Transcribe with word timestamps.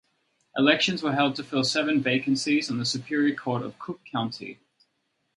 Elections 0.57 1.03
were 1.03 1.11
held 1.13 1.35
to 1.35 1.43
fill 1.43 1.63
seven 1.63 2.01
vacancies 2.01 2.71
on 2.71 2.79
the 2.79 2.85
Superior 2.85 3.35
Court 3.35 3.61
of 3.61 3.77
Cook 3.77 4.01
County. 4.03 4.57